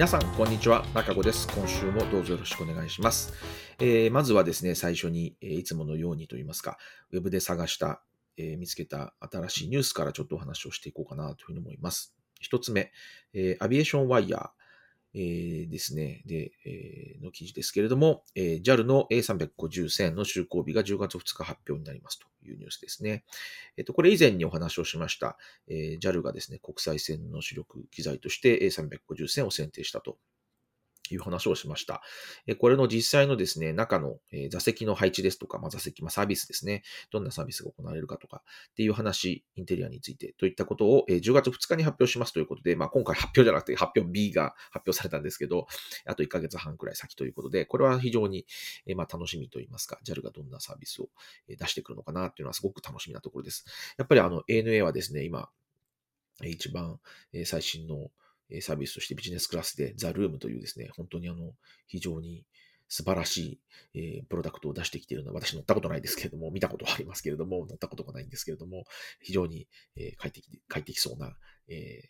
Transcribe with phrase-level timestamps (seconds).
[0.00, 0.86] 皆さん、こんにちは。
[0.94, 1.46] 中子です。
[1.54, 3.34] 今週もどうぞよろしくお願いします。
[3.78, 6.78] えー、まずはですね、最初に、えー、いつものようにといいますか、
[7.10, 8.02] ウェブで探した、
[8.38, 12.16] えー、見つけた新しいニュースからちょっとお話をしていこうかなというふうに思います。
[12.40, 12.92] 一つ目、
[13.34, 14.48] えアビエーションワイヤー。
[15.14, 23.24] えー、ですね、で、えー、の記事ですけれども、えー、JAL の A350 線の就航日が10月2日発表になりますというニュースですね。
[23.76, 25.36] えっ、と、これ以前にお話をしました、
[25.68, 30.18] えー、JAL がですね、国際線の主力機材として A350 線を選定したと
[31.14, 32.02] いう話をしました。
[32.58, 34.18] これの実際のですね、中の
[34.50, 36.82] 座席の配置ですとか、まあ、座席、まあ、サービスですね。
[37.10, 45.66] どんなサービスが行われるかとかっていう話、インテリアについてといったことを10月2日に発表しますということで、まあ、今回発表じゃなくて発表 B が発表されたんですけど、
[46.06, 48.46] あと1ヶ月半くらい先ということで、これは非常に
[48.96, 51.08] まあ楽しみといいますか、JAL がどんなサービスを
[51.48, 53.64] 出してくるのかなっていうのはすごく楽しみなところです。
[53.98, 55.48] やっぱりあの ANA はですね、今、
[56.42, 56.98] 一番
[57.44, 58.10] 最新の
[58.60, 61.52] サービスとしてビジネスクラスでザ・ルームというですね、本当にあの、
[61.86, 62.44] 非常に
[62.88, 63.60] 素晴らし
[63.94, 68.84] い、え、プロダクトを出してきているのは、私乗ったことないですけれども、見たことはありますけれども、乗ったことがないんですけれども、
[69.20, 71.36] 非常に、えー、快適、快適そうな、
[71.68, 72.02] え、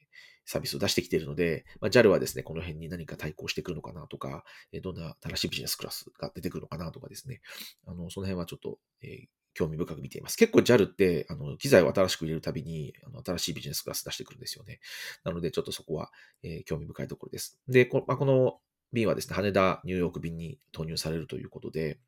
[0.46, 7.42] サービスを出してきているので、まあ、JAL はですね、この辺に何か対抗してくるのかなとか、えどんな新しいビジネスクラスが出てくるのかなとかですね、
[7.86, 10.36] あの、その辺はちょっと、え興味深く見ています。
[10.36, 14.80] 結構 JAL って、あの、機材を新しく入れるたびに、あの新しいビジネスクラス出してくるんですよね。
[15.24, 16.10] なので、ちょっとそこは、
[16.42, 17.58] えー、興味深いところです。
[17.68, 18.58] で、こ,、まあ、この
[18.92, 21.98] 便はですね、羽田、ニューヨーク便に投入されるということで、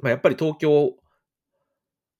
[0.00, 0.94] まあ、やっぱり東京、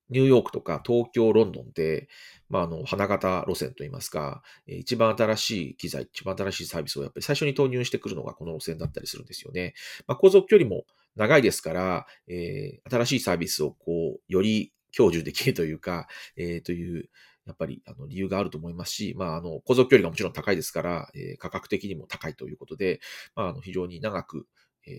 [0.08, 2.08] ニューヨークとか東京、ロンドンで、
[2.48, 9.74] まあ、あの、花形路線といいますか、一番新しい機材、一番新しいサービスをやっぱり最初に投入してくるのがこの路線だったりするんですよね。
[10.06, 10.84] まあ、航続距離も
[11.16, 17.10] 長いですから、えー、新しいサービスをこう、より享受できるというか、 えー、という、
[17.46, 23.00] やっぱりあの理由があると思いますし、まあ、あの、航続距離がもちろん高いですから、えー、価格的にも高いということで、
[23.34, 24.48] まあ、あの非常に長く、
[24.86, 24.94] えー、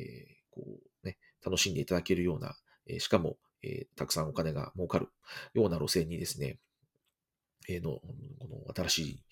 [0.51, 5.09] こうね、楽しんでいただけるような、えー、しかも、えー、たくさんお金が儲かる
[5.53, 6.57] ような路線にですね、
[7.67, 7.99] えー、の、
[8.39, 9.23] この新しい、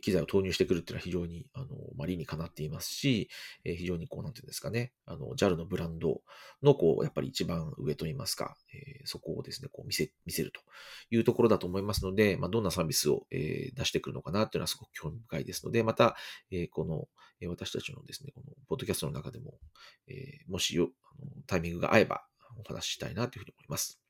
[0.00, 1.66] 機材を投入してくるっていうのは非常に、あの、
[1.96, 3.28] まあ、理にかなっていますし、
[3.64, 6.22] え、非常にこう、なんていうんですかね、あの、JAL のブランド
[6.62, 10.60] の、こう、やっぱり一番上といいますか、え、そこをですね、こう見せ、見せると
[11.10, 16.16] いうところだと思いますので、まあ、どんなサービスを、えー、出してくるのかなっていうのはすごく興味深いですので、また、
[16.50, 17.08] えこの、
[17.40, 19.54] え私たちのですね、この、ポッドキャストの中でも、
[20.08, 20.90] えもしよ、
[21.20, 22.24] あのタイミングが合えば、
[22.58, 24.00] お話ししたいなというふうに思います。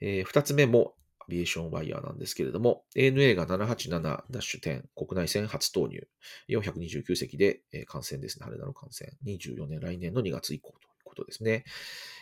[0.00, 0.94] えー、二つ目も、
[1.28, 6.06] ビエーションワイヤーなんですけれども、ANA が787-10国内線初投入、
[6.48, 11.64] 429席で、えー、感染ですね、羽田の感染、24年来年の2月以降ということですね。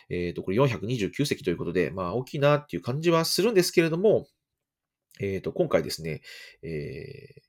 [0.09, 4.27] えっ、ー、と、これ429席ということで、まあ大きいなっていう感じはするんですけれども、
[5.19, 6.21] えっ、ー、と、今回ですね、
[6.61, 7.41] えー、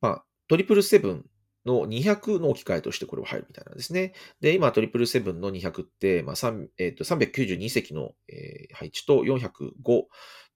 [0.00, 1.24] まあ、トリプルセブン
[1.64, 4.12] の200の置き換えとしてこれは入るみたいなんですね。
[4.40, 10.04] で、今、トリプルセブンの200って、まあ3えー、と392席の、えー、配置と405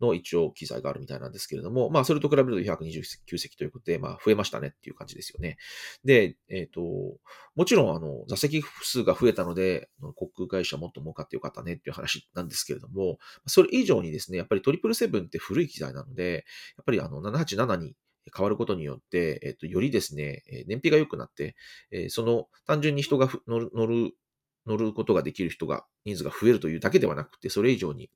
[0.01, 5.57] の一応機材があるみたいなんですけれども、まあ、それと比べると129席ということで、まあ、増えましたねっていう感じですよね。
[6.05, 6.81] で、えっ、ー、と、
[7.57, 16.45] もちろん、あの、座席数が増えたので、航空会社もっと儲かってよかったねっていう話なんですけれども、それ以上にですね、やっぱりトリプルセブンって古い機材なので、
[16.77, 17.95] やっぱりあの、787に
[18.35, 21.57] 変わることによって、えっ、と、よりですね、燃費が良くなって、
[21.91, 24.13] えその単純に人が乗る、乗る、
[24.67, 28.11] 乗ることができる人が、人数が増えるというだけではなくて、それ以上に、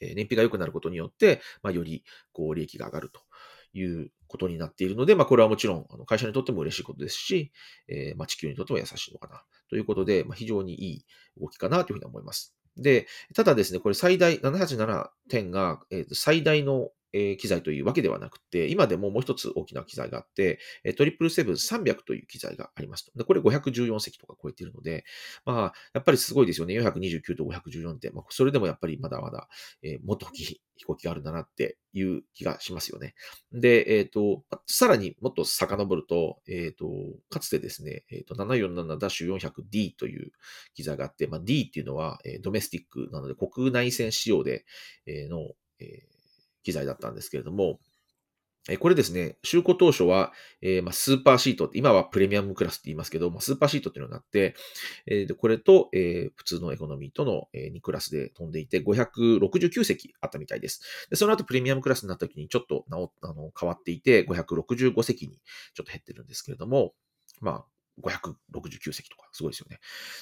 [0.00, 3.20] え燃費が良くなることによって、まあ、より、こう、利益が上がると
[3.72, 7.52] いうことになっているので、まあ、これはもちろん、あの会社にとっても嬉しいことですし、
[7.88, 11.06] えー、まあ、地球にとっても優しいのかな、ということで、まあ、非常にいい
[11.40, 12.54] 動きかなというふうに思います。
[12.76, 20.58] で、ただですね、これ最大、787点が、えー、最大のえ機材というわけではなくて、今でももう一つ大きな機材があって、
[20.96, 23.12] トリプルセブン300という機材がありますと。
[23.16, 25.04] でこれ514席とか超えているので、
[25.44, 26.74] まあ、やっぱりすごいですよね。
[26.78, 29.48] 429と514って、まあ、それでもやっぱりまだまだ、
[29.82, 33.14] え、もっと大きい飛行機があるんだなっていう気がしますよね。
[33.52, 36.88] で、えっ、ー、と、さらにもっと遡ると、えっ、ー、と、
[37.30, 40.32] かつてですね、えっ、ー、と、747-400D という
[40.74, 44.64] 機材があって、まあ、D っていうのは、えドメスティックなので国内線仕様で、
[45.06, 46.08] えの、え
[46.64, 47.78] 機材だったんですけれども、
[48.78, 50.32] これですね、就航当初は、
[50.62, 54.54] え、ま、スーパーシートって、今はプレミアムクラスって言いますけど、ま、スーパーシートっていうのがあって、
[55.06, 60.80] えー、これと、え、普通のエコノミーとの、え2クラスで飛んでいて、569席あったみたいです。
[61.10, 62.96] でその後プレミアムクラスになった時にちょっとあ
[63.34, 65.42] の変わっていて、565席に
[65.74, 66.94] ちょっと減ってるんですけれども、
[67.42, 67.64] まあ、
[68.02, 69.78] 569席とか、すごいですよね。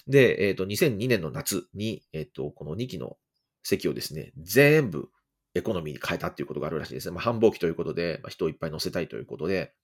[0.08, 3.16] で、えっ、と、2002年の夏に、えっ、と、この2機の
[3.62, 5.08] 席をですね、全部
[5.54, 7.14] エコノミーに変えたっていうことがあるらしいですね。
[7.14, 9.74] まあ、繁忙期ということで、まあ、人をいっぱい乗せたいということで、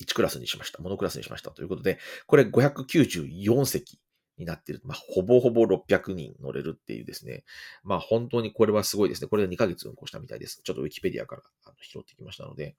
[0.00, 0.82] 1クラスにしました。
[0.82, 1.50] モノクラスにしました。
[1.50, 4.00] ということで、これ594席
[4.38, 4.80] になっている。
[4.84, 7.44] まあ、ほぼほぼ600人乗れるっていうですね。
[7.84, 9.28] まあ、本当にこれはすごいですね。
[9.28, 10.60] これで2ヶ月運行したみたいです。
[10.64, 11.42] ちょっとウィキペディアから
[11.80, 12.76] 拾ってきましたので、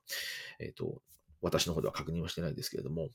[0.59, 1.01] えっ、ー、と、
[1.41, 3.09] 私の方では確認はしてないんですけれども、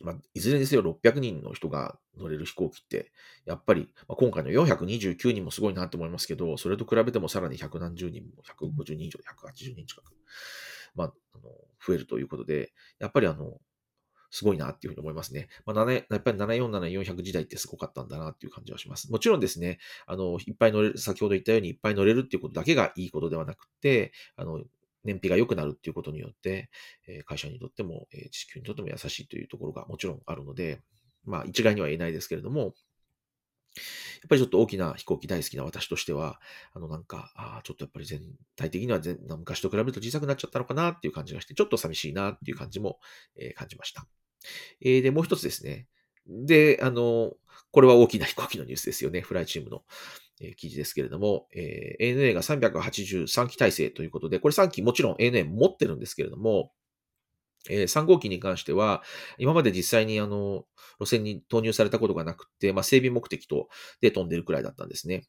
[0.00, 3.12] まあ、いずれにせよ600人の人が乗れる飛行機って、
[3.44, 10.12] やっぱり、まあ、今回の429人もすごいなと思いますけど、それと比べてもさらに100何十人も、150人以上、180人近く、
[10.94, 11.50] まあ、あの
[11.86, 13.58] 増えるということで、やっぱりあの、
[14.30, 15.48] すごいなっていうふうに思いますね。
[15.66, 19.10] まあ、やっぱり747、400時代ってすごかったんだなっていう感じはします。
[19.10, 24.62] もちろんですね、あの、いっぱい乗れる、先ほど言ったようにいっぱい乗れるっていうことだけがいいことではなくて、あの、
[25.04, 26.70] 燃費が良くなるっていうことによって、
[27.06, 30.80] え会社にとっても、え地球にとっても優しいというところがもちろんあるので、
[31.24, 32.74] まあ一概には言えないですけれども、
[33.76, 36.40] やっぱりちょっと大きな飛行機大好きな私としては、
[36.74, 38.20] あのなんか、ちょっとやっぱり全
[38.56, 42.98] 体的には全昔と比べると小さくなっちゃったのかなっていう感じがして、ちょっと寂しいなっていう感じも、
[43.36, 44.06] えー、感じました。
[44.80, 45.86] えー、で、もう一つですね。
[46.26, 47.32] で、あの、
[47.70, 49.20] これは大きな飛行機のニュースですよね。
[49.20, 49.82] フライチームの。
[50.40, 56.72] え記事ですけれども、えー、ANA が383機体制ということで、これ3機もちろん ANA 持ってるんですけれども、
[57.68, 59.02] えー、3号機に関しては、
[59.38, 60.64] 今まで実際にあの、
[60.98, 63.68] 路線に投入されたことがなくて、まあ、整備目的と
[64.00, 65.28] で飛んでるくらいだったんですね。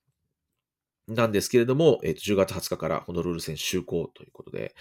[1.08, 4.74] なんですけれども、えー、と10月20日からホノルル線就航ということで、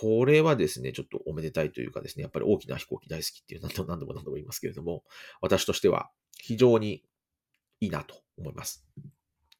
[0.00, 5.02] これはですね、ちょっとおめでたいというかですね、やっぱり大きな飛行機大好きっていう何度も何度も何度も言いますけれども、
[5.40, 7.02] 私としては非常に
[7.80, 8.86] いいなと思います。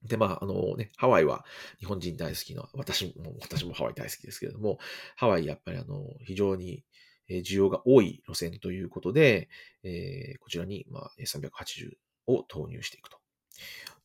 [0.04, 1.44] で、まあ、あのね、ハワイは
[1.78, 4.78] 日本人大好きな、私も、私もハワイ大好きですけれども、
[5.16, 6.84] ハワイやっぱりあの、非常に
[7.28, 9.48] 需要が多い路線ということで、
[9.82, 11.94] えー、こちらに、まあ、380
[12.26, 13.18] を投入していくと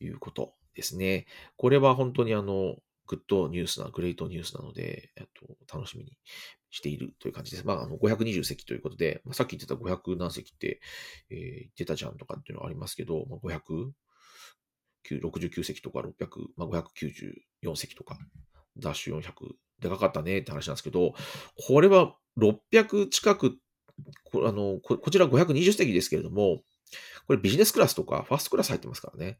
[0.00, 1.26] いうことですね。
[1.56, 2.76] これは本当にあの、
[3.06, 5.26] グッドニュースな、グレートニュースなので、えっ
[5.66, 6.16] と、楽しみに
[6.70, 7.66] しているという感じです。
[7.66, 10.80] まあ、あの、520席ということで、まあ、さっき言ってた500何席って、
[11.28, 13.90] えー、言ってたじゃんとかっていうのはありますけど、まあ、500
[15.08, 18.18] 69席とか600、まあ、594席とか、
[18.78, 19.32] ダッシュ400、
[19.80, 21.14] でかかったねって話なんですけど、
[21.66, 23.58] これは600近く、
[24.24, 26.62] こあのここちら520席ですけれども、
[27.26, 29.38] これビジネスクラスとかファーストクラス入ってますからね。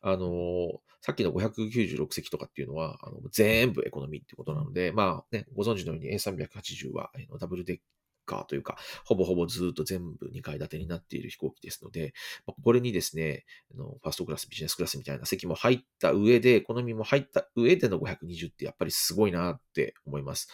[0.00, 7.10] あのさっきの596席とかっていうのは、あの全部エコノミーってことなので、まあね、ご存知のように A380 は
[7.40, 7.78] ダブルデッ
[8.24, 12.14] カーというか、ほぼほぼずっと全部2階建てになっている飛行機ですので、
[12.62, 20.48] これにですね、ファーストクラス、ビジネスクラスみたいな席も入った上で、エコノミーも入った上での520ってやっぱりすごいなって思います。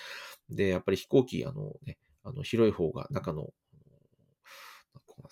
[0.50, 3.52] で、やっぱり飛行機、あのね、あの広い方が中の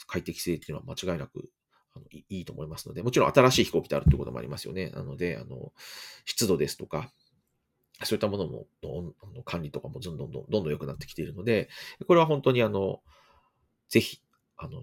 [0.06, 1.50] 快適性っていうのは間違いなく
[1.94, 4.90] あのいいと思いますので、もちろん新しい飛行機であるってこともありますよね。
[4.90, 5.72] なので、あの
[6.24, 7.10] 湿度ですとか、
[8.04, 11.68] そういったものも、の管理とかもどんどんどんどんどん良くなってきているので、
[12.06, 13.00] これは本当にあの、
[13.88, 14.20] ぜひ、
[14.56, 14.82] あの、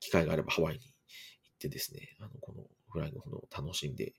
[0.00, 4.14] 機会があればハワイに行ってですね、あの、このフライの方を楽しんで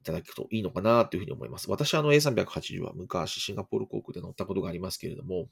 [0.00, 1.70] いただくといいのかなというふうに思います。
[1.70, 5.48] 私はあの A380 は昔シンガポール航空で乗ったことがありますけれども、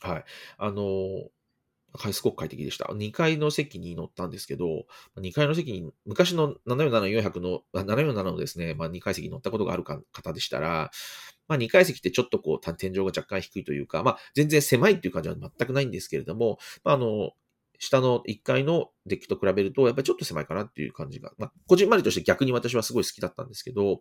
[0.00, 0.24] はい。
[0.58, 0.82] あの、
[2.12, 2.86] すごく快適でした。
[2.86, 4.86] 2階の席に乗ったんですけど、
[5.16, 10.90] 2階の席に、昔の747-400の、747のですね、まあ、2階席に乗ったことがある方でしたら、
[11.48, 17.32] まあ、2階席ってちょっとこう、天井が若干低いというか、まあ、全然狭いっていう感じは全くないんですけれども、まあ、あの、
[17.78, 23.98] 下の1階のデッキと比べると、やっぱりちょっと狭いかなっていう感じが、まあ、こじんまりとして逆に私はすごい好きだったんですけど、っ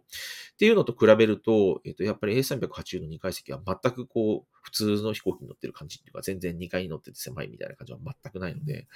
[0.58, 8.88] ていうのと比べると、えっ、と、やっぱり A380 の2階席は全くこう、普通の飛行機に乗ってる感じっていうか、全然2階に乗ってて狭いみたいな感じは全くないので、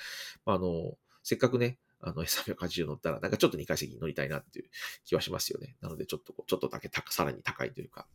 [0.45, 4.69] まあ、あの、せっかくね、あの A380 乗ったら、なんかちょっと2階席に乗りたいなっていう
[5.05, 5.75] 気はしますよね。
[5.81, 8.07] なので、ちょっとこう、ちょっとだけ高、さらに高いというか、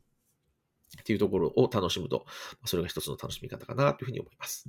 [1.00, 2.24] っていうところを楽しむと、
[2.64, 4.68] それが一つの楽しみ方かなというふうに思います。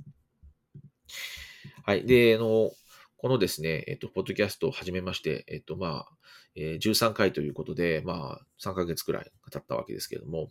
[1.86, 2.04] はい。
[2.04, 2.72] で、あの、
[3.16, 6.08] このですね、えっと、ポッドキャストを始めまして、えっと、まあ、
[6.56, 10.48] えー、13回ということで、まあ、3ヶ月くらい経ったわけですけれども、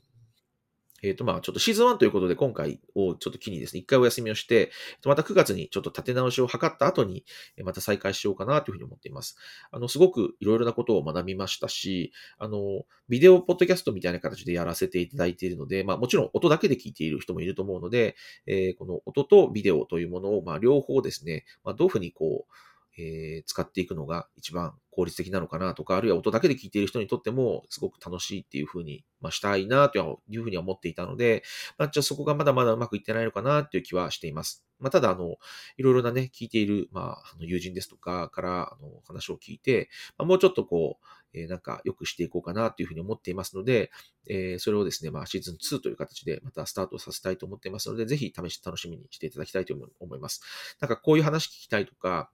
[1.06, 4.72] えっ、ー、と、まあ、ちょっとシーズン1ということで、今回をちょっと機にですね、一回お休みをして、
[5.06, 7.24] また9月にちょっと立て直しを図った後に、
[7.64, 9.38] また再開しようかなというふうに思っています。
[9.72, 18.16] あの、すごくいろいろなことを学びましたし、あの、ビデオポッドキャストみたいな形でやらせていただいているので、まあ、もちろん音だけで聞いている人もいると思うので、
[18.48, 22.54] えー、この音とビデオというものを、まあ、両方ですね、まあ、どういうふうにこう、
[22.98, 31.44] えー、使っていくのが一番効率的なのかなとか、あるいは音だけで聞いている人にとってもすごく楽しいっていうふうに、まあ、したいなというふうには思っていたので、
[31.78, 34.66] まあ、じゃあそこがまだまだうまくいってないのかなっていう気はしています。
[34.80, 35.36] まあ、ただ、あの、
[35.78, 41.06] いろいろなね、聞いている、まあ、あの友人ですとかから、あの、話を聞いて、まあ、もうちょっとこう、
[41.38, 43.92] えー、なんか良くしていこうかなというふうに思っていますので、
[44.28, 50.42] えー、それをですね、まあ、シーズン2という形でまたスタートさせたいと思っていますので、ぜひ試し、楽しみにしていただきたいと思います。
[50.80, 52.32] なんかこういう話聞きたいとか、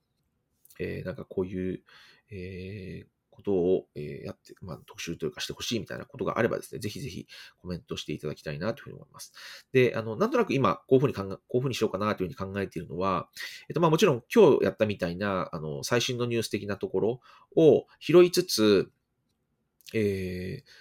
[0.79, 1.81] えー、なんかこういう、
[2.31, 9.33] えー、ことを、えやって、まあ、特集というかしてほしいみたいなことがあればですね、ぜひぜひコメントしていただきたいなというふうに思います。
[9.71, 13.29] で、あの、なんとなく今、こういうふうに考え、こういうふうにしようかなというふうに考えているのは、
[13.69, 17.21] えっと、まあもちろん今日やったみたいな、あの、最新のニュース的なところ
[17.55, 18.91] を拾いつつ、
[19.93, 20.71] えー、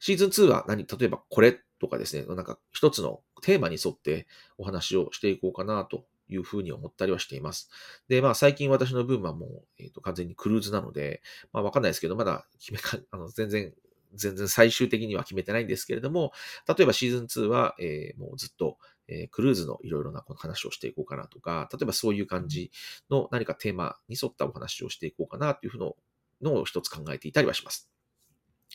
[0.00, 4.26] シーズン2は何、例えばこれとかですね、なんか一つのテーマに沿って
[4.58, 7.70] お話をしていこうかなというふうに思ったりはしています。
[8.08, 13.74] で、まあ最近私の分はもう、えー、と完全にクルーズなので、まあわかんないですけど、まだ決めか、あの全然、
[14.14, 16.32] 全然最終的には決めてないんですけれども、
[16.66, 22.70] 例えばシーズン2は、えー、もうずっと、えー、クルーズのいろいろなこの話をしていこうかなとか、例えばそういう感じ
[23.10, 25.94] の何かテーマに沿ったお話をしていこうかなというふう
[26.42, 27.90] のを一つ考えていたりはします。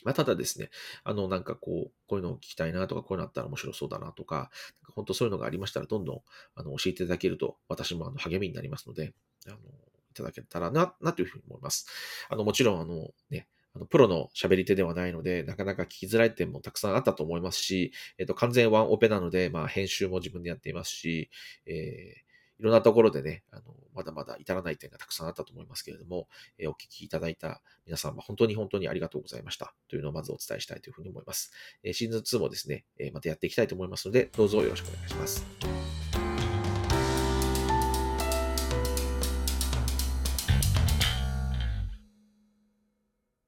[0.04, 0.70] まあ、ただですね、
[1.02, 4.50] あの、なんかこう、こういうのを聞きたいなとか、こういうのあったら面白そうだなとか、
[4.94, 6.20] 本当そういうのがありましたら、どんどん
[6.54, 9.12] あの教えていただけると、私もあの励みになりますので、
[9.46, 9.60] あの、い
[10.14, 11.86] ただけたらな、なというふうに思います。
[12.28, 21.30] あの、もちろん、あの、ね、あのプロの喋り手ではないので、なかなか聞きづらい点もたくさんあったと思いますし、えっと、完全ワンオペなので、まあ、編集も自分でやっていますし、
[21.66, 22.24] えー
[22.58, 23.62] いろんなところでね、あの、
[23.94, 31.52] まだまだ至らない点がたくさんあったと思いますけれども、え、お聞きいただいた皆さんは本当に本当にありがとうございましたというのをまずお伝えしたいというふうに思います。
[31.82, 36.03] え、シーズン2もですね、え、またやっていきたいと思いますので、どうぞよろしくお願いします。